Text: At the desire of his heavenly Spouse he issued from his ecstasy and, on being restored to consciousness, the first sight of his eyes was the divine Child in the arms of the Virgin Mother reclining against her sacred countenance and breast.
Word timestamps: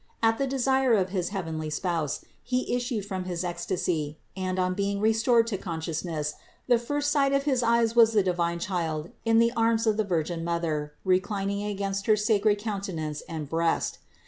At 0.23 0.39
the 0.39 0.47
desire 0.47 0.93
of 0.95 1.09
his 1.09 1.29
heavenly 1.29 1.69
Spouse 1.69 2.25
he 2.41 2.75
issued 2.75 3.05
from 3.05 3.25
his 3.25 3.43
ecstasy 3.43 4.17
and, 4.35 4.57
on 4.57 4.73
being 4.73 4.99
restored 4.99 5.45
to 5.45 5.59
consciousness, 5.59 6.33
the 6.65 6.79
first 6.79 7.11
sight 7.11 7.33
of 7.33 7.43
his 7.43 7.61
eyes 7.61 7.95
was 7.95 8.13
the 8.13 8.23
divine 8.23 8.57
Child 8.57 9.11
in 9.25 9.37
the 9.37 9.53
arms 9.55 9.85
of 9.85 9.97
the 9.97 10.03
Virgin 10.03 10.43
Mother 10.43 10.93
reclining 11.05 11.61
against 11.65 12.07
her 12.07 12.15
sacred 12.17 12.57
countenance 12.57 13.21
and 13.29 13.47
breast. 13.47 13.99